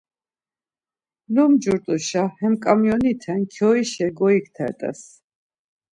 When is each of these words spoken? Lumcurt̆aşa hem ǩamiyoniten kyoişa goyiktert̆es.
Lumcurt̆aşa 1.33 2.23
hem 2.39 2.53
ǩamiyoniten 2.63 3.41
kyoişa 3.53 4.07
goyiktert̆es. 4.17 5.01